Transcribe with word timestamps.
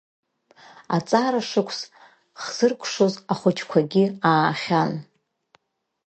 Аҵара 0.95 1.41
шықәс 1.49 1.79
хзыркәшоз 2.41 3.13
ахәыҷқәагьы 3.31 4.05
аахьан. 4.29 4.91